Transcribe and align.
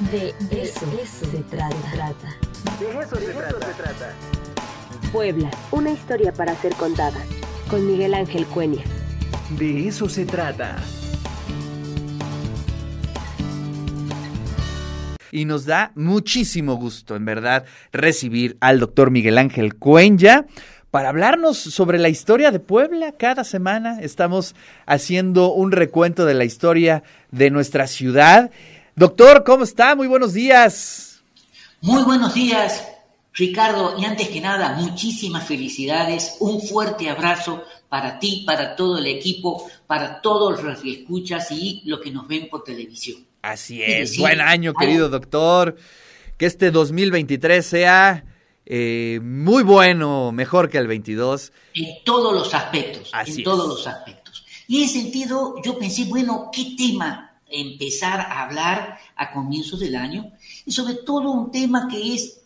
De 0.00 0.34
eso, 0.50 0.86
se 1.04 1.42
trata. 1.50 1.76
De 2.80 2.88
eso, 3.02 3.16
se, 3.16 3.32
trata. 3.74 4.14
Puebla, 5.12 5.50
una 5.72 5.90
historia 5.90 6.32
para 6.32 6.54
ser 6.56 6.74
contada. 6.74 7.22
Con 7.68 7.86
Miguel 7.86 8.14
Ángel 8.14 8.46
Cuenya. 8.46 8.82
De 9.58 9.86
eso 9.86 10.08
se 10.08 10.24
trata. 10.24 10.76
Y 15.30 15.44
nos 15.44 15.66
da 15.66 15.92
muchísimo 15.94 16.76
gusto, 16.76 17.14
en 17.14 17.26
verdad, 17.26 17.66
recibir 17.92 18.56
al 18.60 18.80
doctor 18.80 19.10
Miguel 19.10 19.36
Ángel 19.36 19.74
Cuenya 19.74 20.46
para 20.90 21.10
hablarnos 21.10 21.58
sobre 21.58 21.98
la 21.98 22.08
historia 22.08 22.50
de 22.50 22.58
Puebla. 22.58 23.12
Cada 23.18 23.44
semana 23.44 24.00
estamos 24.00 24.56
haciendo 24.86 25.52
un 25.52 25.72
recuento 25.72 26.24
de 26.24 26.34
la 26.34 26.44
historia 26.44 27.02
de 27.30 27.50
nuestra 27.50 27.86
ciudad. 27.86 28.50
Doctor, 29.00 29.44
¿cómo 29.44 29.64
está? 29.64 29.96
Muy 29.96 30.08
buenos 30.08 30.34
días. 30.34 31.22
Muy 31.80 32.02
buenos 32.02 32.34
días, 32.34 32.86
Ricardo. 33.32 33.94
Y 33.98 34.04
antes 34.04 34.28
que 34.28 34.42
nada, 34.42 34.74
muchísimas 34.74 35.48
felicidades. 35.48 36.36
Un 36.40 36.60
fuerte 36.60 37.08
abrazo 37.08 37.64
para 37.88 38.18
ti, 38.18 38.44
para 38.46 38.76
todo 38.76 38.98
el 38.98 39.06
equipo, 39.06 39.70
para 39.86 40.20
todos 40.20 40.62
los 40.62 40.80
que 40.80 40.92
escuchas 41.00 41.50
y 41.50 41.80
los 41.86 42.00
que 42.00 42.10
nos 42.10 42.28
ven 42.28 42.50
por 42.50 42.62
televisión. 42.62 43.26
Así 43.40 43.82
es. 43.82 44.18
Buen 44.18 44.42
año, 44.42 44.74
querido 44.74 45.08
doctor. 45.08 45.76
Que 46.36 46.44
este 46.44 46.70
2023 46.70 47.64
sea 47.64 48.26
eh, 48.66 49.18
muy 49.22 49.62
bueno, 49.62 50.30
mejor 50.30 50.68
que 50.68 50.76
el 50.76 50.88
22. 50.88 51.52
En 51.72 52.04
todos 52.04 52.34
los 52.34 52.52
aspectos, 52.52 53.10
en 53.26 53.42
todos 53.44 53.66
los 53.66 53.86
aspectos. 53.86 54.44
Y 54.68 54.76
en 54.76 54.84
ese 54.84 55.00
sentido, 55.00 55.54
yo 55.64 55.78
pensé, 55.78 56.04
bueno, 56.04 56.50
¿qué 56.52 56.74
tema 56.76 57.29
empezar 57.50 58.20
a 58.20 58.42
hablar 58.42 58.98
a 59.16 59.32
comienzos 59.32 59.80
del 59.80 59.96
año? 59.96 60.32
Y 60.64 60.72
sobre 60.72 60.94
todo 60.94 61.30
un 61.30 61.50
tema 61.50 61.88
que 61.88 62.14
es 62.14 62.40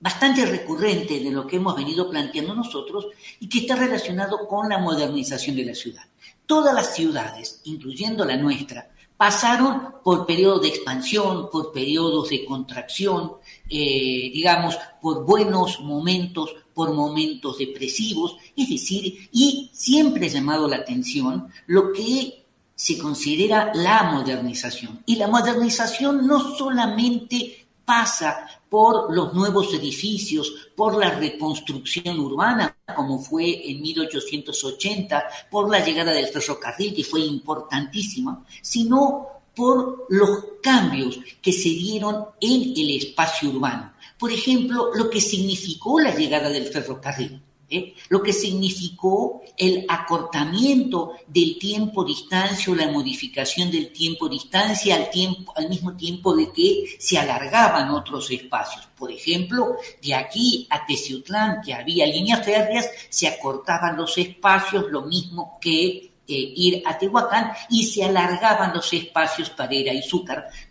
bastante 0.00 0.46
recurrente 0.46 1.20
de 1.20 1.30
lo 1.30 1.46
que 1.46 1.56
hemos 1.56 1.76
venido 1.76 2.08
planteando 2.08 2.54
nosotros 2.54 3.08
y 3.40 3.48
que 3.48 3.60
está 3.60 3.76
relacionado 3.76 4.46
con 4.46 4.68
la 4.68 4.78
modernización 4.78 5.56
de 5.56 5.64
la 5.64 5.74
ciudad. 5.74 6.04
Todas 6.46 6.74
las 6.74 6.94
ciudades, 6.94 7.60
incluyendo 7.64 8.24
la 8.24 8.36
nuestra, 8.36 8.90
pasaron 9.16 9.94
por 10.04 10.24
periodos 10.24 10.62
de 10.62 10.68
expansión, 10.68 11.50
por 11.50 11.72
periodos 11.72 12.30
de 12.30 12.44
contracción, 12.44 13.32
eh, 13.68 14.30
digamos, 14.32 14.78
por 15.02 15.26
buenos 15.26 15.80
momentos, 15.80 16.54
por 16.72 16.94
momentos 16.94 17.58
depresivos, 17.58 18.36
es 18.56 18.68
decir, 18.70 19.28
y 19.32 19.70
siempre 19.72 20.26
ha 20.26 20.30
llamado 20.30 20.68
la 20.68 20.76
atención 20.76 21.48
lo 21.66 21.92
que 21.92 22.37
se 22.78 22.96
considera 22.96 23.72
la 23.74 24.04
modernización. 24.04 25.02
Y 25.04 25.16
la 25.16 25.26
modernización 25.26 26.24
no 26.24 26.56
solamente 26.56 27.66
pasa 27.84 28.46
por 28.68 29.12
los 29.12 29.34
nuevos 29.34 29.74
edificios, 29.74 30.70
por 30.76 30.96
la 30.96 31.10
reconstrucción 31.10 32.20
urbana, 32.20 32.76
como 32.94 33.18
fue 33.18 33.68
en 33.68 33.82
1880, 33.82 35.24
por 35.50 35.68
la 35.68 35.84
llegada 35.84 36.12
del 36.12 36.28
ferrocarril, 36.28 36.94
que 36.94 37.02
fue 37.02 37.22
importantísima, 37.22 38.44
sino 38.62 39.26
por 39.56 40.06
los 40.10 40.44
cambios 40.62 41.18
que 41.42 41.52
se 41.52 41.70
dieron 41.70 42.26
en 42.40 42.74
el 42.76 42.96
espacio 42.96 43.50
urbano. 43.50 43.92
Por 44.16 44.30
ejemplo, 44.30 44.94
lo 44.94 45.10
que 45.10 45.20
significó 45.20 45.98
la 45.98 46.14
llegada 46.14 46.48
del 46.48 46.68
ferrocarril. 46.68 47.42
¿Eh? 47.70 47.94
lo 48.08 48.22
que 48.22 48.32
significó 48.32 49.42
el 49.56 49.84
acortamiento 49.88 51.12
del 51.26 51.58
tiempo-distancia 51.58 52.72
o 52.72 52.76
la 52.76 52.90
modificación 52.90 53.70
del 53.70 53.92
tiempo-distancia 53.92 54.96
al, 54.96 55.10
tiempo, 55.10 55.52
al 55.56 55.68
mismo 55.68 55.96
tiempo 55.96 56.34
de 56.34 56.52
que 56.52 56.96
se 56.98 57.18
alargaban 57.18 57.90
otros 57.90 58.30
espacios. 58.30 58.86
Por 58.96 59.12
ejemplo, 59.12 59.76
de 60.02 60.14
aquí 60.14 60.66
a 60.70 60.86
Teciutlán, 60.86 61.60
que 61.62 61.74
había 61.74 62.06
líneas 62.06 62.44
férreas, 62.44 62.88
se 63.08 63.28
acortaban 63.28 63.96
los 63.96 64.16
espacios, 64.18 64.86
lo 64.90 65.02
mismo 65.02 65.58
que 65.60 66.08
eh, 66.30 66.52
ir 66.56 66.82
a 66.84 66.98
Tehuacán 66.98 67.52
y 67.70 67.84
se 67.84 68.04
alargaban 68.04 68.74
los 68.74 68.92
espacios 68.92 69.48
para 69.48 69.74
ir 69.74 69.88
a 69.88 69.94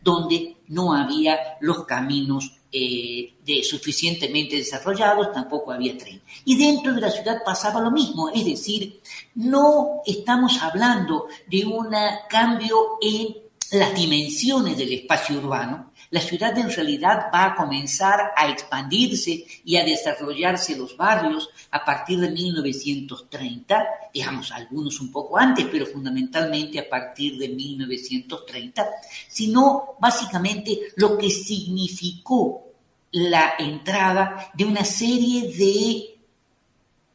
donde 0.01 0.56
no 0.67 0.93
había 0.93 1.57
los 1.61 1.85
caminos 1.85 2.57
eh, 2.71 3.33
de 3.45 3.63
suficientemente 3.63 4.57
desarrollados, 4.57 5.31
tampoco 5.31 5.71
había 5.71 5.97
tren. 5.97 6.21
Y 6.45 6.57
dentro 6.57 6.93
de 6.93 7.01
la 7.01 7.09
ciudad 7.09 7.41
pasaba 7.45 7.79
lo 7.79 7.91
mismo, 7.91 8.29
es 8.29 8.45
decir, 8.45 9.01
no 9.35 10.01
estamos 10.05 10.61
hablando 10.61 11.27
de 11.49 11.65
un 11.65 11.89
cambio 12.29 12.97
en 13.01 13.35
las 13.71 13.95
dimensiones 13.95 14.77
del 14.77 14.93
espacio 14.93 15.37
urbano, 15.37 15.91
la 16.09 16.21
ciudad 16.21 16.57
en 16.57 16.71
realidad 16.71 17.29
va 17.33 17.45
a 17.45 17.55
comenzar 17.55 18.31
a 18.35 18.49
expandirse 18.49 19.45
y 19.63 19.75
a 19.75 19.83
desarrollarse 19.83 20.77
los 20.77 20.95
barrios 20.95 21.49
a 21.71 21.83
partir 21.83 22.19
de 22.19 22.29
1930, 22.29 23.87
digamos 24.13 24.51
algunos 24.51 24.99
un 25.01 25.11
poco 25.11 25.37
antes, 25.37 25.65
pero 25.71 25.85
fundamentalmente 25.85 26.79
a 26.79 26.89
partir 26.89 27.37
de 27.37 27.49
1930, 27.49 28.87
sino 29.27 29.95
básicamente 29.99 30.79
lo 30.95 31.17
que 31.17 31.29
significó 31.29 32.63
la 33.11 33.53
entrada 33.59 34.51
de 34.53 34.65
una 34.65 34.85
serie 34.85 35.51
de 35.53 36.17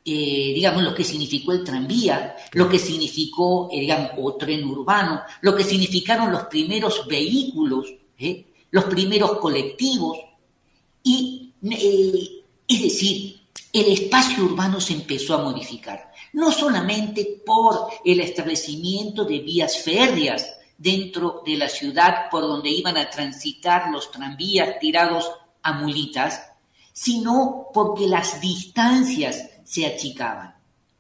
eh, 0.04 0.52
digamos, 0.52 0.82
lo 0.82 0.97
que 0.97 1.04
significó 1.04 1.52
el 1.52 1.62
tranvía, 1.62 2.34
lo 2.54 2.69
que 2.69 2.81
significó, 2.81 3.69
eh, 3.70 3.81
digamos, 3.81 4.10
o 4.16 4.34
tren 4.34 4.64
urbano, 4.64 5.22
lo 5.42 5.54
que 5.54 5.62
significaron 5.62 6.32
los 6.32 6.44
primeros 6.47 7.06
vehículos, 7.06 7.86
¿eh? 8.19 8.47
Los 8.72 8.84
primeros 8.84 9.38
colectivos, 9.38 10.18
y 11.04 11.52
es 12.66 12.82
decir, 12.82 13.40
el 13.72 13.92
espacio 13.92 14.44
urbano 14.44 14.80
se 14.80 14.94
empezó 14.94 15.34
a 15.34 15.42
modificar, 15.42 16.12
no 16.32 16.50
solamente 16.50 17.42
por 17.46 17.88
el 18.04 18.20
establecimiento 18.20 19.24
de 19.24 19.38
vías 19.38 19.78
férreas 19.78 20.48
dentro 20.76 21.42
de 21.46 21.56
la 21.56 21.68
ciudad 21.68 22.28
por 22.30 22.42
donde 22.42 22.70
iban 22.70 22.96
a 22.96 23.08
transitar 23.08 23.90
los 23.90 24.10
tranvías 24.10 24.78
tirados 24.80 25.30
a 25.62 25.74
mulitas, 25.74 26.42
sino 26.92 27.68
porque 27.72 28.06
las 28.06 28.40
distancias 28.40 29.50
se 29.64 29.86
achicaban. 29.86 30.54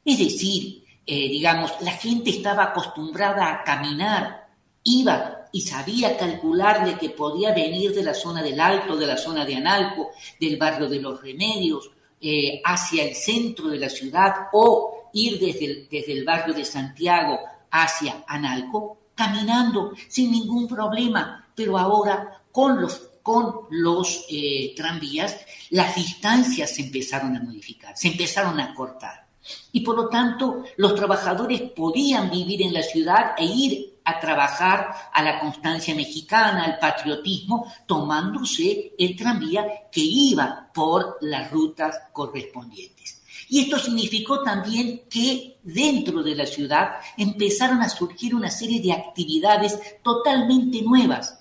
Es 0.04 0.18
decir, 0.18 0.84
eh, 1.06 1.28
digamos, 1.28 1.72
la 1.80 1.92
gente 1.92 2.30
estaba 2.30 2.64
acostumbrada 2.64 3.52
a 3.52 3.64
caminar, 3.64 4.48
iba 4.84 5.41
y 5.52 5.60
sabía 5.60 6.16
calcular 6.16 6.84
de 6.84 6.96
que 6.96 7.10
podía 7.10 7.52
venir 7.54 7.94
de 7.94 8.02
la 8.02 8.14
zona 8.14 8.42
del 8.42 8.58
Alto, 8.58 8.96
de 8.96 9.06
la 9.06 9.18
zona 9.18 9.44
de 9.44 9.56
Analco, 9.56 10.10
del 10.40 10.56
barrio 10.56 10.88
de 10.88 11.00
los 11.00 11.20
Remedios, 11.20 11.90
eh, 12.20 12.62
hacia 12.64 13.04
el 13.04 13.14
centro 13.14 13.68
de 13.68 13.78
la 13.78 13.90
ciudad 13.90 14.32
o 14.52 15.10
ir 15.12 15.38
desde 15.38 15.64
el, 15.66 15.88
desde 15.90 16.12
el 16.12 16.24
barrio 16.24 16.54
de 16.54 16.64
Santiago 16.64 17.38
hacia 17.70 18.24
Analco, 18.26 18.98
caminando 19.14 19.92
sin 20.08 20.32
ningún 20.32 20.66
problema, 20.66 21.46
pero 21.54 21.78
ahora 21.78 22.42
con 22.50 22.80
los 22.80 23.08
con 23.22 23.68
los 23.70 24.26
eh, 24.30 24.74
tranvías, 24.76 25.36
las 25.70 25.94
distancias 25.94 26.74
se 26.74 26.82
empezaron 26.82 27.36
a 27.36 27.40
modificar, 27.40 27.96
se 27.96 28.08
empezaron 28.08 28.58
a 28.58 28.74
cortar. 28.74 29.26
Y 29.70 29.80
por 29.80 29.96
lo 29.96 30.08
tanto, 30.08 30.64
los 30.76 30.94
trabajadores 30.94 31.62
podían 31.70 32.30
vivir 32.30 32.62
en 32.62 32.74
la 32.74 32.82
ciudad 32.82 33.34
e 33.38 33.44
ir 33.44 33.91
a 34.04 34.20
trabajar 34.20 34.94
a 35.12 35.22
la 35.22 35.38
constancia 35.38 35.94
mexicana, 35.94 36.64
al 36.64 36.78
patriotismo, 36.78 37.72
tomándose 37.86 38.92
el 38.98 39.16
tranvía 39.16 39.64
que 39.90 40.00
iba 40.00 40.70
por 40.72 41.18
las 41.20 41.50
rutas 41.50 41.98
correspondientes. 42.12 43.22
Y 43.48 43.60
esto 43.60 43.78
significó 43.78 44.42
también 44.42 45.02
que 45.10 45.58
dentro 45.62 46.22
de 46.22 46.34
la 46.34 46.46
ciudad 46.46 46.92
empezaron 47.16 47.82
a 47.82 47.88
surgir 47.88 48.34
una 48.34 48.50
serie 48.50 48.80
de 48.80 48.92
actividades 48.92 49.78
totalmente 50.02 50.80
nuevas, 50.82 51.38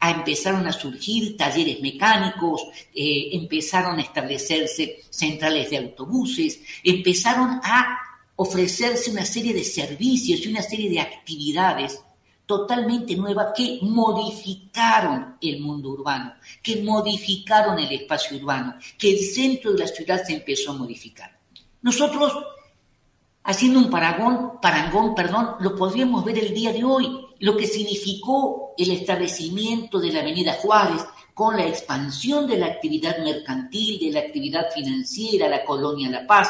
empezaron 0.00 0.66
a 0.66 0.72
surgir 0.72 1.36
talleres 1.36 1.80
mecánicos, 1.80 2.62
eh, 2.94 3.28
empezaron 3.32 3.98
a 3.98 4.02
establecerse 4.02 5.02
centrales 5.10 5.68
de 5.68 5.78
autobuses, 5.78 6.60
empezaron 6.82 7.60
a 7.62 7.98
ofrecerse 8.42 9.10
una 9.10 9.26
serie 9.26 9.52
de 9.52 9.62
servicios 9.62 10.40
y 10.40 10.48
una 10.48 10.62
serie 10.62 10.88
de 10.88 10.98
actividades 10.98 12.00
totalmente 12.46 13.14
nuevas 13.14 13.52
que 13.54 13.80
modificaron 13.82 15.36
el 15.42 15.60
mundo 15.60 15.90
urbano, 15.90 16.32
que 16.62 16.82
modificaron 16.82 17.78
el 17.78 17.92
espacio 17.92 18.38
urbano, 18.38 18.76
que 18.96 19.10
el 19.10 19.18
centro 19.18 19.72
de 19.72 19.80
la 19.80 19.86
ciudad 19.86 20.24
se 20.24 20.32
empezó 20.32 20.70
a 20.70 20.78
modificar. 20.78 21.38
Nosotros, 21.82 22.32
haciendo 23.44 23.78
un 23.78 23.90
paragón, 23.90 24.58
parangón, 24.62 25.14
perdón, 25.14 25.56
lo 25.60 25.76
podríamos 25.76 26.24
ver 26.24 26.38
el 26.38 26.54
día 26.54 26.72
de 26.72 26.82
hoy 26.82 27.26
lo 27.40 27.58
que 27.58 27.66
significó 27.66 28.74
el 28.78 28.90
establecimiento 28.90 30.00
de 30.00 30.12
la 30.12 30.20
Avenida 30.20 30.54
Juárez 30.54 31.02
con 31.34 31.58
la 31.58 31.66
expansión 31.66 32.46
de 32.46 32.56
la 32.56 32.66
actividad 32.66 33.18
mercantil, 33.18 34.00
de 34.00 34.12
la 34.12 34.20
actividad 34.20 34.70
financiera, 34.74 35.46
la 35.46 35.62
colonia 35.62 36.08
La 36.08 36.26
Paz, 36.26 36.48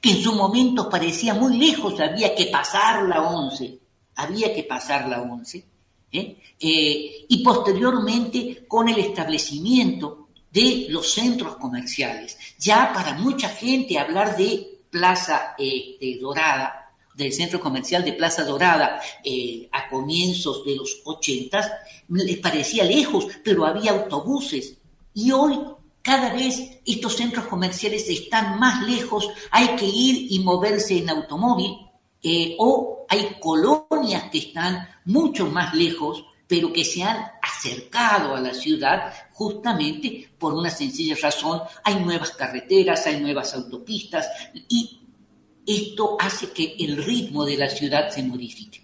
que 0.00 0.10
en 0.10 0.22
su 0.22 0.32
momento 0.34 0.88
parecía 0.88 1.34
muy 1.34 1.56
lejos, 1.56 1.98
había 2.00 2.34
que 2.34 2.46
pasar 2.46 3.04
la 3.04 3.22
11, 3.22 3.78
había 4.16 4.54
que 4.54 4.64
pasar 4.64 5.08
la 5.08 5.22
11, 5.22 5.64
¿eh? 6.12 6.36
Eh, 6.60 7.26
y 7.28 7.42
posteriormente 7.44 8.64
con 8.66 8.88
el 8.88 8.98
establecimiento 8.98 10.28
de 10.50 10.86
los 10.88 11.12
centros 11.12 11.56
comerciales. 11.56 12.36
Ya 12.58 12.92
para 12.92 13.14
mucha 13.14 13.48
gente 13.48 13.98
hablar 13.98 14.36
de 14.36 14.80
Plaza 14.90 15.54
este, 15.58 16.18
Dorada, 16.20 16.92
del 17.14 17.32
centro 17.32 17.60
comercial 17.60 18.04
de 18.04 18.12
Plaza 18.12 18.44
Dorada 18.44 19.00
eh, 19.24 19.68
a 19.72 19.88
comienzos 19.88 20.64
de 20.64 20.76
los 20.76 21.02
80, 21.04 21.80
les 22.08 22.38
parecía 22.38 22.84
lejos, 22.84 23.26
pero 23.44 23.66
había 23.66 23.90
autobuses. 23.90 24.76
Y 25.14 25.32
hoy 25.32 25.58
cada 26.08 26.32
vez 26.32 26.80
estos 26.86 27.16
centros 27.16 27.44
comerciales 27.48 28.08
están 28.08 28.58
más 28.58 28.88
lejos, 28.88 29.28
hay 29.50 29.76
que 29.76 29.84
ir 29.84 30.32
y 30.32 30.38
moverse 30.38 30.96
en 30.96 31.10
automóvil, 31.10 31.76
o 32.58 33.04
hay 33.10 33.36
colonias 33.38 34.30
que 34.32 34.38
están 34.38 34.88
mucho 35.04 35.44
más 35.48 35.74
lejos 35.74 36.24
pero 36.46 36.72
que 36.72 36.82
se 36.82 37.02
han 37.02 37.26
acercado 37.42 38.34
a 38.34 38.40
la 38.40 38.54
ciudad 38.54 39.12
justamente 39.34 40.30
por 40.38 40.54
una 40.54 40.70
sencilla 40.70 41.14
razón. 41.20 41.60
Hay 41.84 41.96
nuevas 41.96 42.30
carreteras, 42.30 43.06
hay 43.06 43.20
nuevas 43.20 43.52
autopistas 43.52 44.26
y 44.66 44.98
esto 45.66 46.16
hace 46.18 46.50
que 46.52 46.74
el 46.78 47.04
ritmo 47.04 47.44
de 47.44 47.58
la 47.58 47.68
ciudad 47.68 48.08
se 48.08 48.22
modifique. 48.22 48.82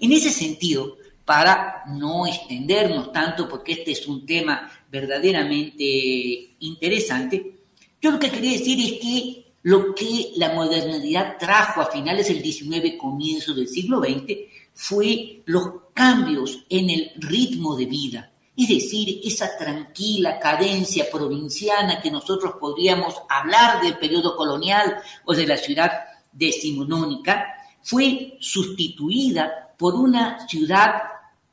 En 0.00 0.12
ese 0.12 0.30
sentido, 0.30 0.96
para 1.32 1.84
no 1.86 2.26
extendernos 2.26 3.10
tanto, 3.10 3.48
porque 3.48 3.72
este 3.72 3.92
es 3.92 4.06
un 4.06 4.26
tema 4.26 4.70
verdaderamente 4.90 6.56
interesante, 6.58 7.56
yo 7.98 8.10
lo 8.10 8.18
que 8.18 8.30
quería 8.30 8.52
decir 8.52 8.78
es 8.78 9.00
que 9.00 9.54
lo 9.62 9.94
que 9.94 10.32
la 10.36 10.52
modernidad 10.52 11.38
trajo 11.38 11.80
a 11.80 11.90
finales 11.90 12.28
del 12.28 12.42
XIX, 12.42 12.98
comienzo 13.00 13.54
del 13.54 13.66
siglo 13.66 14.00
XX, 14.00 14.40
fue 14.74 15.40
los 15.46 15.70
cambios 15.94 16.66
en 16.68 16.90
el 16.90 17.12
ritmo 17.16 17.76
de 17.76 17.86
vida, 17.86 18.30
es 18.54 18.68
decir, 18.68 19.22
esa 19.24 19.56
tranquila 19.56 20.38
cadencia 20.38 21.06
provinciana 21.10 22.02
que 22.02 22.10
nosotros 22.10 22.56
podríamos 22.60 23.14
hablar 23.30 23.80
del 23.80 23.96
periodo 23.96 24.36
colonial 24.36 24.96
o 25.24 25.32
de 25.32 25.46
la 25.46 25.56
ciudad 25.56 25.92
decimonónica, 26.30 27.46
fue 27.82 28.36
sustituida 28.38 29.72
por 29.78 29.94
una 29.94 30.46
ciudad 30.46 30.92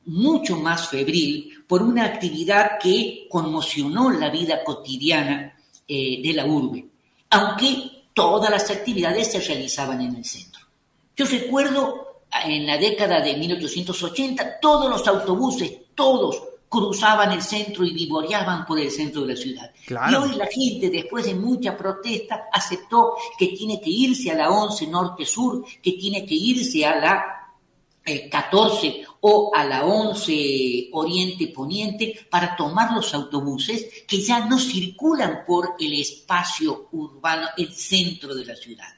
mucho 0.09 0.57
más 0.57 0.89
febril, 0.89 1.63
por 1.67 1.83
una 1.83 2.05
actividad 2.05 2.79
que 2.81 3.27
conmocionó 3.29 4.09
la 4.09 4.29
vida 4.29 4.63
cotidiana 4.63 5.55
eh, 5.87 6.21
de 6.21 6.33
la 6.33 6.45
urbe, 6.45 6.85
aunque 7.29 8.07
todas 8.13 8.49
las 8.49 8.69
actividades 8.71 9.31
se 9.31 9.39
realizaban 9.39 10.01
en 10.01 10.15
el 10.15 10.25
centro. 10.25 10.61
Yo 11.15 11.25
recuerdo 11.25 12.23
en 12.45 12.65
la 12.65 12.77
década 12.77 13.21
de 13.21 13.37
1880, 13.37 14.59
todos 14.59 14.89
los 14.89 15.07
autobuses, 15.07 15.71
todos, 15.93 16.41
cruzaban 16.67 17.31
el 17.31 17.41
centro 17.41 17.83
y 17.83 17.93
vivoreaban 17.93 18.65
por 18.65 18.79
el 18.79 18.91
centro 18.91 19.21
de 19.21 19.33
la 19.33 19.39
ciudad. 19.39 19.71
Y 19.87 20.15
hoy 20.15 20.35
la 20.35 20.47
gente, 20.47 20.89
después 20.89 21.25
de 21.25 21.35
mucha 21.35 21.75
protesta, 21.75 22.45
aceptó 22.51 23.15
que 23.37 23.47
tiene 23.47 23.81
que 23.81 23.89
irse 23.89 24.31
a 24.31 24.35
la 24.35 24.49
11 24.51 24.87
norte-sur, 24.87 25.63
que 25.81 25.93
tiene 25.93 26.25
que 26.25 26.35
irse 26.35 26.85
a 26.85 26.95
la 26.99 27.38
14 28.29 28.87
eh, 28.87 29.05
o 29.21 29.51
a 29.53 29.65
la 29.65 29.85
11 29.85 30.89
oriente-poniente 30.93 32.27
para 32.29 32.55
tomar 32.55 32.93
los 32.93 33.13
autobuses 33.13 33.85
que 34.07 34.21
ya 34.21 34.45
no 34.45 34.57
circulan 34.57 35.43
por 35.45 35.75
el 35.79 35.93
espacio 35.93 36.87
urbano, 36.91 37.47
el 37.57 37.73
centro 37.73 38.33
de 38.33 38.45
la 38.45 38.55
ciudad. 38.55 38.93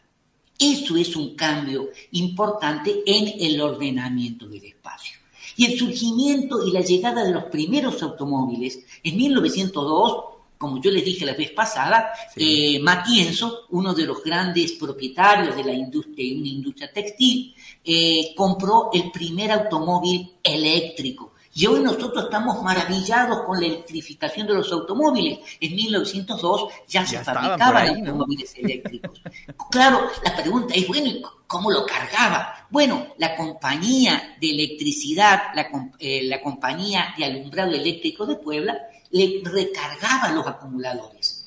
Eso 0.59 0.95
es 0.95 1.15
un 1.15 1.35
cambio 1.35 1.89
importante 2.11 3.01
en 3.05 3.33
el 3.39 3.59
ordenamiento 3.59 4.47
del 4.47 4.63
espacio. 4.65 5.17
Y 5.57 5.65
el 5.65 5.77
surgimiento 5.77 6.65
y 6.65 6.71
la 6.71 6.81
llegada 6.81 7.23
de 7.23 7.31
los 7.31 7.45
primeros 7.45 8.01
automóviles 8.03 8.79
en 9.03 9.17
1902 9.17 10.30
como 10.61 10.79
yo 10.79 10.91
les 10.91 11.03
dije 11.03 11.25
la 11.25 11.33
vez 11.33 11.49
pasada, 11.53 12.13
eh, 12.35 12.79
Matienzo, 12.79 13.65
uno 13.71 13.95
de 13.95 14.05
los 14.05 14.23
grandes 14.23 14.73
propietarios 14.73 15.55
de 15.55 15.63
la 15.63 15.73
industria, 15.73 16.37
una 16.37 16.49
industria 16.49 16.93
textil, 16.93 17.55
eh, 17.83 18.31
compró 18.35 18.91
el 18.93 19.09
primer 19.09 19.51
automóvil 19.51 20.33
eléctrico 20.43 21.33
y 21.55 21.65
hoy 21.65 21.81
nosotros 21.81 22.25
estamos 22.25 22.61
maravillados 22.61 23.41
con 23.41 23.59
la 23.59 23.65
electrificación 23.65 24.45
de 24.45 24.53
los 24.53 24.71
automóviles. 24.71 25.39
En 25.59 25.75
1902 25.75 26.71
ya, 26.87 27.07
se 27.07 27.17
fabricaban 27.23 27.97
automóviles 27.97 28.53
eléctricos. 28.55 29.19
claro, 29.71 30.11
la 30.23 30.37
pregunta 30.37 30.75
es, 30.75 30.87
bueno, 30.87 31.09
¿cómo 31.47 31.71
lo 31.71 31.87
cargaba? 31.87 32.67
Bueno, 32.69 33.07
la 33.17 33.35
compañía 33.35 34.37
de 34.39 34.51
electricidad, 34.51 35.41
la, 35.55 35.67
eh, 35.97 36.21
la 36.23 36.39
compañía 36.39 37.15
de 37.17 37.25
alumbrado 37.25 37.71
eléctrico 37.71 38.27
de 38.27 38.35
Puebla, 38.35 38.77
le 39.11 39.41
recargaba 39.43 40.31
los 40.31 40.47
acumuladores. 40.47 41.37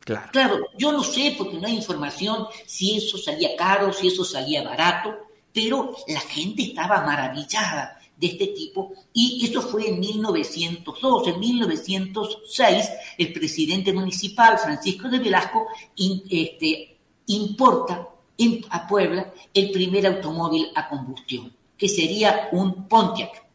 Claro. 0.00 0.28
claro, 0.32 0.66
yo 0.76 0.92
no 0.92 1.04
sé 1.04 1.34
porque 1.36 1.58
no 1.58 1.68
hay 1.68 1.76
información 1.76 2.46
si 2.66 2.96
eso 2.96 3.18
salía 3.18 3.54
caro, 3.56 3.92
si 3.92 4.08
eso 4.08 4.24
salía 4.24 4.62
barato, 4.62 5.14
pero 5.52 5.94
la 6.08 6.20
gente 6.20 6.62
estaba 6.62 7.02
maravillada 7.02 8.00
de 8.20 8.26
este 8.26 8.48
tipo. 8.48 8.92
Y 9.12 9.44
esto 9.44 9.62
fue 9.62 9.88
en 9.88 9.98
1902. 9.98 11.28
En 11.28 11.40
1906, 11.40 12.90
el 13.18 13.32
presidente 13.32 13.92
municipal, 13.92 14.58
Francisco 14.58 15.08
de 15.08 15.18
Velasco, 15.18 15.66
este, 15.96 16.98
importa 17.26 18.08
en, 18.36 18.64
a 18.70 18.86
Puebla 18.86 19.32
el 19.54 19.70
primer 19.70 20.06
automóvil 20.06 20.68
a 20.74 20.88
combustión, 20.88 21.52
que 21.76 21.88
sería 21.88 22.48
un 22.52 22.86
Pontiac. 22.86 23.49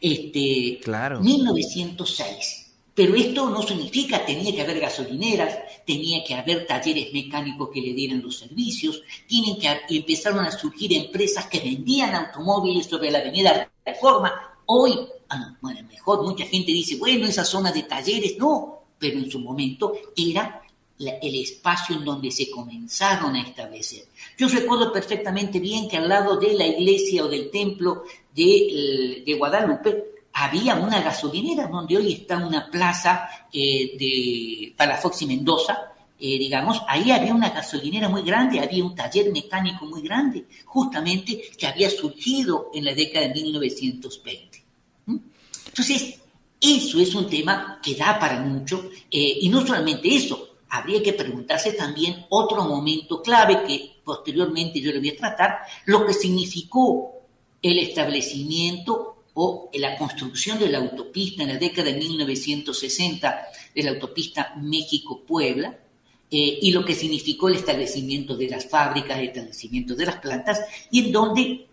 Este, 0.00 0.80
claro. 0.82 1.20
1906. 1.20 2.60
Pero 2.94 3.14
esto 3.14 3.48
no 3.48 3.62
significa, 3.62 4.24
tenía 4.26 4.52
que 4.52 4.62
haber 4.62 4.80
gasolineras, 4.80 5.58
tenía 5.86 6.24
que 6.24 6.34
haber 6.34 6.66
talleres 6.66 7.12
mecánicos 7.12 7.70
que 7.72 7.80
le 7.80 7.94
dieran 7.94 8.20
los 8.20 8.38
servicios, 8.38 9.02
tienen 9.26 9.58
que 9.58 9.96
empezaron 9.96 10.44
a 10.44 10.50
surgir 10.50 10.92
empresas 10.92 11.46
que 11.46 11.60
vendían 11.60 12.14
automóviles 12.14 12.86
sobre 12.86 13.10
la 13.10 13.20
avenida 13.20 13.70
Reforma. 13.84 14.32
Hoy, 14.66 14.98
ah, 15.28 15.56
bueno, 15.60 15.80
mejor 15.88 16.22
mucha 16.22 16.44
gente 16.44 16.72
dice, 16.72 16.96
bueno, 16.96 17.26
esa 17.26 17.44
zona 17.44 17.72
de 17.72 17.84
talleres, 17.84 18.36
no, 18.38 18.82
pero 18.98 19.18
en 19.18 19.30
su 19.30 19.38
momento 19.38 19.94
era 20.16 20.60
el 21.00 21.34
espacio 21.34 21.96
en 21.96 22.04
donde 22.04 22.30
se 22.30 22.50
comenzaron 22.50 23.34
a 23.34 23.42
establecer. 23.42 24.04
Yo 24.36 24.48
recuerdo 24.48 24.92
perfectamente 24.92 25.58
bien 25.58 25.88
que 25.88 25.96
al 25.96 26.08
lado 26.08 26.36
de 26.36 26.52
la 26.54 26.66
iglesia 26.66 27.24
o 27.24 27.28
del 27.28 27.50
templo 27.50 28.04
de, 28.34 29.22
de 29.24 29.34
Guadalupe 29.34 30.10
había 30.32 30.76
una 30.76 31.00
gasolinera 31.00 31.66
donde 31.66 31.96
hoy 31.96 32.12
está 32.12 32.38
una 32.38 32.70
plaza 32.70 33.28
eh, 33.52 33.96
de 33.98 34.74
Palafox 34.76 35.22
y 35.22 35.26
Mendoza, 35.26 35.92
eh, 36.18 36.38
digamos, 36.38 36.82
ahí 36.86 37.10
había 37.10 37.34
una 37.34 37.48
gasolinera 37.48 38.08
muy 38.08 38.22
grande, 38.22 38.60
había 38.60 38.84
un 38.84 38.94
taller 38.94 39.32
mecánico 39.32 39.86
muy 39.86 40.02
grande, 40.02 40.44
justamente 40.66 41.50
que 41.56 41.66
había 41.66 41.88
surgido 41.88 42.70
en 42.74 42.84
la 42.84 42.94
década 42.94 43.28
de 43.28 43.34
1920. 43.34 44.62
¿Mm? 45.06 45.16
Entonces, 45.66 46.20
eso 46.60 47.00
es 47.00 47.14
un 47.14 47.28
tema 47.28 47.80
que 47.82 47.94
da 47.94 48.18
para 48.18 48.40
mucho, 48.40 48.90
eh, 49.10 49.38
y 49.40 49.48
no 49.48 49.66
solamente 49.66 50.14
eso, 50.14 50.49
habría 50.70 51.02
que 51.02 51.12
preguntarse 51.12 51.72
también 51.72 52.26
otro 52.30 52.64
momento 52.64 53.22
clave 53.22 53.64
que 53.66 54.00
posteriormente 54.04 54.80
yo 54.80 54.92
le 54.92 55.00
voy 55.00 55.10
a 55.10 55.16
tratar, 55.16 55.58
lo 55.86 56.06
que 56.06 56.14
significó 56.14 57.12
el 57.60 57.78
establecimiento 57.78 59.24
o 59.34 59.70
la 59.74 59.96
construcción 59.96 60.58
de 60.58 60.68
la 60.68 60.78
autopista 60.78 61.42
en 61.42 61.50
la 61.50 61.58
década 61.58 61.90
de 61.90 61.98
1960, 61.98 63.42
de 63.74 63.82
la 63.82 63.90
autopista 63.90 64.54
México-Puebla, 64.56 65.78
eh, 66.32 66.58
y 66.62 66.70
lo 66.70 66.84
que 66.84 66.94
significó 66.94 67.48
el 67.48 67.56
establecimiento 67.56 68.36
de 68.36 68.48
las 68.48 68.68
fábricas, 68.68 69.18
el 69.18 69.28
establecimiento 69.28 69.94
de 69.94 70.06
las 70.06 70.16
plantas, 70.16 70.60
y 70.90 71.06
en 71.06 71.12
donde 71.12 71.66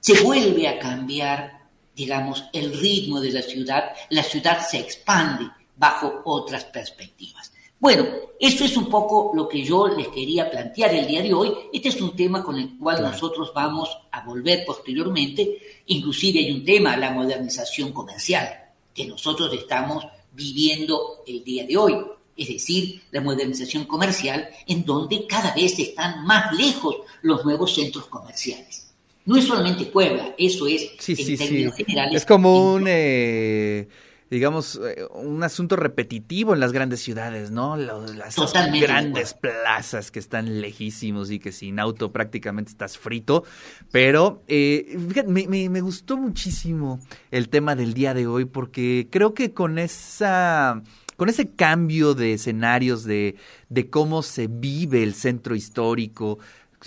se 0.00 0.22
vuelve 0.22 0.68
a 0.68 0.78
cambiar, 0.78 1.60
digamos, 1.94 2.44
el 2.52 2.78
ritmo 2.78 3.20
de 3.20 3.32
la 3.32 3.42
ciudad, 3.42 3.92
la 4.10 4.22
ciudad 4.22 4.66
se 4.66 4.78
expande 4.78 5.50
bajo 5.76 6.22
otras 6.24 6.64
perspectivas. 6.64 7.53
Bueno, 7.84 8.06
eso 8.40 8.64
es 8.64 8.78
un 8.78 8.88
poco 8.88 9.32
lo 9.34 9.46
que 9.46 9.62
yo 9.62 9.88
les 9.88 10.08
quería 10.08 10.50
plantear 10.50 10.94
el 10.94 11.06
día 11.06 11.22
de 11.22 11.34
hoy. 11.34 11.52
Este 11.70 11.90
es 11.90 12.00
un 12.00 12.16
tema 12.16 12.42
con 12.42 12.58
el 12.58 12.78
cual 12.78 13.02
nosotros 13.02 13.52
vamos 13.54 13.90
a 14.10 14.24
volver 14.24 14.64
posteriormente. 14.64 15.58
Inclusive 15.88 16.38
hay 16.38 16.50
un 16.50 16.64
tema, 16.64 16.96
la 16.96 17.10
modernización 17.10 17.92
comercial, 17.92 18.48
que 18.94 19.06
nosotros 19.06 19.52
estamos 19.52 20.02
viviendo 20.32 21.24
el 21.26 21.44
día 21.44 21.66
de 21.66 21.76
hoy. 21.76 21.94
Es 22.34 22.48
decir, 22.48 23.02
la 23.10 23.20
modernización 23.20 23.84
comercial 23.84 24.48
en 24.66 24.82
donde 24.86 25.26
cada 25.26 25.54
vez 25.54 25.78
están 25.78 26.24
más 26.24 26.56
lejos 26.56 26.96
los 27.20 27.44
nuevos 27.44 27.74
centros 27.74 28.06
comerciales. 28.06 28.94
No 29.26 29.36
es 29.36 29.44
solamente 29.44 29.84
Puebla, 29.84 30.34
eso 30.38 30.66
es 30.66 30.90
en 31.06 31.36
términos 31.36 31.74
generales. 31.74 32.16
Es 32.16 32.24
como 32.24 32.72
un... 32.72 32.86
Eh 32.88 33.88
digamos, 34.30 34.80
eh, 34.84 35.06
un 35.14 35.42
asunto 35.42 35.76
repetitivo 35.76 36.54
en 36.54 36.60
las 36.60 36.72
grandes 36.72 37.00
ciudades, 37.00 37.50
¿no? 37.50 37.76
Las 37.76 38.36
grandes 38.80 39.34
plazas 39.34 40.10
que 40.10 40.18
están 40.18 40.60
lejísimos 40.60 41.30
y 41.30 41.38
que 41.38 41.52
sin 41.52 41.78
auto 41.78 42.12
prácticamente 42.12 42.70
estás 42.70 42.98
frito. 42.98 43.44
Pero 43.92 44.42
eh, 44.48 44.98
fíjate, 45.08 45.28
me, 45.28 45.46
me, 45.46 45.80
gustó 45.80 46.16
muchísimo 46.16 47.00
el 47.30 47.48
tema 47.48 47.76
del 47.76 47.94
día 47.94 48.14
de 48.14 48.26
hoy 48.26 48.44
porque 48.44 49.08
creo 49.10 49.34
que 49.34 49.52
con 49.52 49.78
esa 49.78 50.82
con 51.16 51.28
ese 51.28 51.50
cambio 51.50 52.14
de 52.14 52.32
escenarios 52.32 53.04
de, 53.04 53.36
de 53.68 53.88
cómo 53.88 54.22
se 54.22 54.48
vive 54.48 55.02
el 55.02 55.14
centro 55.14 55.54
histórico, 55.54 56.38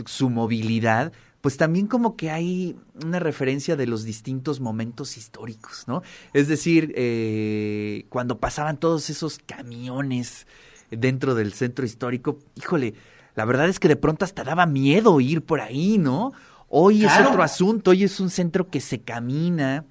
su 0.06 0.30
movilidad, 0.30 1.14
pues 1.42 1.58
también 1.58 1.88
como 1.88 2.16
que 2.16 2.32
hay 2.32 2.76
una 3.06 3.20
referencia 3.20 3.76
de 3.76 3.88
los 3.88 4.04
distintos 4.04 4.60
momentos 4.60 5.18
históricos, 5.18 5.86
¿no? 5.88 6.02
Es 6.34 6.48
decir, 6.48 6.94
eh, 6.96 8.06
cuando 8.10 8.40
pasaban 8.40 8.78
todos 8.78 9.10
esos 9.10 9.40
camiones 9.40 10.48
dentro 10.90 11.36
del 11.36 11.54
centro 11.54 11.86
histórico, 11.86 12.40
híjole, 12.56 12.96
la 13.36 13.46
verdad 13.46 13.70
es 13.70 13.80
que 13.80 13.88
de 13.88 13.96
pronto 13.96 14.26
hasta 14.26 14.44
daba 14.44 14.66
miedo 14.66 15.20
ir 15.22 15.44
por 15.44 15.62
ahí, 15.62 15.98
¿no? 15.98 16.34
Hoy 16.70 17.06
es 17.06 17.12
otro 17.26 17.44
asunto, 17.44 17.92
hoy 17.92 18.04
es 18.04 18.20
un 18.20 18.30
centro 18.30 18.70
que 18.70 18.82
se 18.82 19.00
camina, 19.00 19.86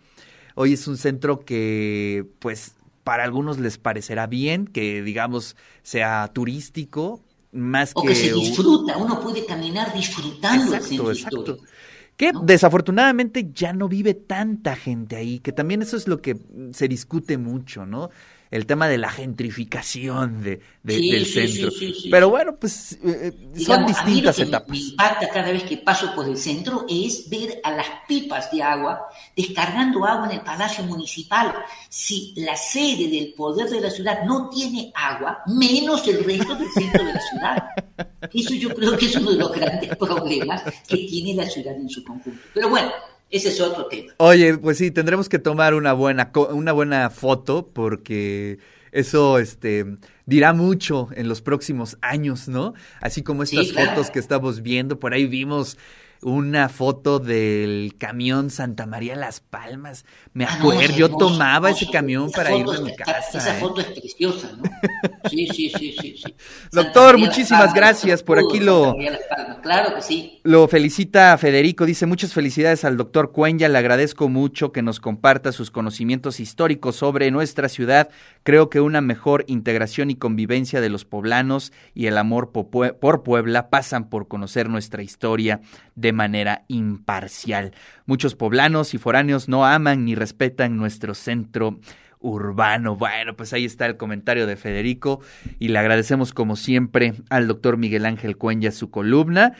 hoy 0.56 0.74
es 0.74 0.86
un 0.88 0.98
centro 0.98 1.40
que, 1.40 2.26
pues, 2.38 2.74
para 3.02 3.24
algunos 3.24 3.58
les 3.58 3.78
parecerá 3.78 4.26
bien, 4.26 4.66
que 4.66 5.00
digamos 5.00 5.56
sea 5.82 6.28
turístico, 6.34 7.22
más 7.56 7.92
o 7.94 8.02
que, 8.02 8.14
se 8.14 8.32
disfruta, 8.32 8.96
uno 8.96 9.20
puede 9.20 9.44
caminar 9.44 9.92
disfrutando 9.94 10.74
exacto, 10.74 11.10
exacto. 11.10 11.58
Que 12.16 12.32
desafortunadamente 12.42 13.50
ya 13.52 13.72
no 13.72 13.88
vive 13.88 14.14
tanta 14.14 14.74
gente 14.74 15.16
ahí, 15.16 15.38
que 15.40 15.52
también 15.52 15.82
eso 15.82 15.96
es 15.96 16.08
lo 16.08 16.22
que 16.22 16.36
se 16.72 16.88
discute 16.88 17.36
mucho, 17.36 17.84
¿no? 17.84 18.10
El 18.50 18.66
tema 18.66 18.88
de 18.88 18.98
la 18.98 19.10
gentrificación 19.10 20.42
de, 20.42 20.60
del 20.82 21.26
centro. 21.26 21.70
Pero 22.10 22.30
bueno, 22.30 22.56
pues 22.56 22.92
eh, 23.04 23.32
eh, 23.54 23.60
son 23.60 23.86
distintas 23.86 24.38
etapas. 24.38 24.70
Me 24.70 24.78
impacta 24.78 25.28
cada 25.28 25.52
vez 25.52 25.64
que 25.64 25.78
paso 25.78 26.14
por 26.14 26.28
el 26.28 26.36
centro 26.36 26.86
es 26.88 27.28
ver 27.28 27.60
a 27.64 27.72
las 27.72 27.86
pipas 28.06 28.50
de 28.50 28.62
agua 28.62 29.08
descargando 29.36 30.04
agua 30.04 30.26
en 30.26 30.38
el 30.38 30.40
Palacio 30.42 30.84
Municipal. 30.84 31.54
Si 31.88 32.34
la 32.36 32.56
sede 32.56 33.08
del 33.08 33.32
poder 33.34 33.68
de 33.68 33.80
la 33.80 33.90
ciudad 33.90 34.24
no 34.24 34.48
tiene 34.48 34.92
agua, 34.94 35.42
menos 35.46 36.06
el 36.06 36.24
resto 36.24 36.54
del 36.54 36.70
centro 36.70 37.04
de 37.04 37.12
la 37.12 37.20
ciudad. 37.20 37.68
Eso 38.32 38.54
yo 38.54 38.74
creo 38.74 38.96
que 38.96 39.06
es 39.06 39.16
uno 39.16 39.30
de 39.32 39.38
los 39.38 39.52
grandes 39.52 39.96
problemas 39.96 40.62
que 40.86 40.96
tiene 40.96 41.34
la 41.34 41.48
ciudad 41.48 41.74
en 41.74 41.88
su 41.88 42.04
conjunto. 42.04 42.40
Pero 42.54 42.68
bueno, 42.68 42.92
ese 43.30 43.48
es 43.48 43.60
otro 43.60 43.86
tema. 43.86 44.12
Oye, 44.18 44.56
pues 44.58 44.78
sí, 44.78 44.90
tendremos 44.90 45.28
que 45.28 45.38
tomar 45.38 45.74
una 45.74 45.92
buena, 45.92 46.30
una 46.50 46.72
buena 46.72 47.10
foto 47.10 47.68
porque 47.72 48.58
eso 48.92 49.38
este, 49.38 49.84
dirá 50.26 50.52
mucho 50.52 51.08
en 51.14 51.28
los 51.28 51.40
próximos 51.40 51.96
años, 52.02 52.48
¿no? 52.48 52.74
Así 53.00 53.22
como 53.22 53.42
estas 53.42 53.72
fotos 53.72 54.10
que 54.10 54.18
estamos 54.18 54.62
viendo, 54.62 54.98
por 54.98 55.14
ahí 55.14 55.26
vimos 55.26 55.78
una 56.22 56.68
foto 56.68 57.18
del 57.18 57.94
camión 57.98 58.50
Santa 58.50 58.86
María 58.86 59.16
Las 59.16 59.40
Palmas. 59.40 60.04
Me 60.32 60.44
ah, 60.44 60.56
acuerdo, 60.58 60.94
yo 60.96 61.08
tomaba 61.10 61.70
ese 61.70 61.88
camión 61.88 62.30
para 62.30 62.54
ir 62.56 62.66
a 62.68 62.80
mi 62.80 62.94
casa. 62.96 63.38
Esa 63.38 63.56
¿eh? 63.56 63.60
foto 63.60 63.80
es 63.80 63.86
preciosa, 63.88 64.50
¿no? 64.56 64.62
Sí, 65.30 65.46
sí, 65.48 65.70
sí, 65.70 65.94
sí. 66.00 66.16
sí. 66.24 66.34
Doctor, 66.72 67.18
muchísimas 67.18 67.72
gracias. 67.74 68.22
Por 68.22 68.38
aquí 68.38 68.60
lo. 68.60 68.96
Claro 69.62 69.94
que 69.94 70.02
sí. 70.02 70.40
Lo 70.42 70.68
felicita 70.68 71.36
Federico. 71.38 71.86
Dice 71.86 72.06
muchas 72.06 72.32
felicidades 72.32 72.84
al 72.84 72.96
doctor 72.96 73.32
Cuenya. 73.32 73.68
Le 73.68 73.78
agradezco 73.78 74.28
mucho 74.28 74.72
que 74.72 74.82
nos 74.82 75.00
comparta 75.00 75.52
sus 75.52 75.70
conocimientos 75.70 76.40
históricos 76.40 76.96
sobre 76.96 77.30
nuestra 77.30 77.68
ciudad. 77.68 78.08
Creo 78.42 78.70
que 78.70 78.80
una 78.80 79.00
mejor 79.00 79.44
integración 79.48 80.10
convivencia 80.16 80.80
de 80.80 80.88
los 80.88 81.04
poblanos 81.04 81.72
y 81.94 82.06
el 82.06 82.18
amor 82.18 82.52
por 82.52 83.22
Puebla 83.22 83.70
pasan 83.70 84.08
por 84.08 84.28
conocer 84.28 84.68
nuestra 84.68 85.02
historia 85.02 85.60
de 85.94 86.12
manera 86.12 86.64
imparcial. 86.68 87.72
Muchos 88.06 88.34
poblanos 88.34 88.94
y 88.94 88.98
foráneos 88.98 89.48
no 89.48 89.64
aman 89.64 90.04
ni 90.04 90.14
respetan 90.14 90.76
nuestro 90.76 91.14
centro 91.14 91.78
urbano. 92.20 92.96
Bueno, 92.96 93.36
pues 93.36 93.52
ahí 93.52 93.64
está 93.64 93.86
el 93.86 93.96
comentario 93.96 94.46
de 94.46 94.56
Federico 94.56 95.20
y 95.58 95.68
le 95.68 95.78
agradecemos 95.78 96.32
como 96.32 96.56
siempre 96.56 97.14
al 97.30 97.46
doctor 97.46 97.76
Miguel 97.76 98.06
Ángel 98.06 98.36
Cuenya 98.36 98.72
su 98.72 98.90
columna. 98.90 99.52